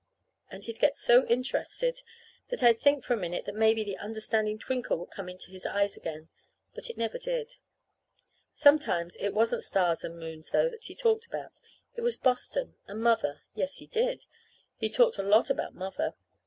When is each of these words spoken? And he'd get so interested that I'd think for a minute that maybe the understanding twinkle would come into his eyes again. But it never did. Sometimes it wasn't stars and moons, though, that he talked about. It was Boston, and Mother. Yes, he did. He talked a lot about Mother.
And 0.49 0.65
he'd 0.65 0.79
get 0.79 0.95
so 0.97 1.27
interested 1.27 2.01
that 2.49 2.63
I'd 2.63 2.79
think 2.79 3.03
for 3.03 3.13
a 3.13 3.17
minute 3.17 3.45
that 3.45 3.53
maybe 3.53 3.83
the 3.83 3.97
understanding 3.99 4.57
twinkle 4.57 4.97
would 4.97 5.11
come 5.11 5.29
into 5.29 5.51
his 5.51 5.63
eyes 5.63 5.95
again. 5.95 6.25
But 6.73 6.89
it 6.89 6.97
never 6.97 7.19
did. 7.19 7.57
Sometimes 8.51 9.15
it 9.17 9.31
wasn't 9.31 9.63
stars 9.63 10.03
and 10.03 10.17
moons, 10.17 10.49
though, 10.49 10.69
that 10.69 10.85
he 10.85 10.95
talked 10.95 11.27
about. 11.27 11.53
It 11.93 12.01
was 12.01 12.17
Boston, 12.17 12.77
and 12.87 12.99
Mother. 13.03 13.41
Yes, 13.53 13.75
he 13.77 13.85
did. 13.85 14.25
He 14.75 14.89
talked 14.89 15.19
a 15.19 15.21
lot 15.21 15.51
about 15.51 15.75
Mother. 15.75 16.15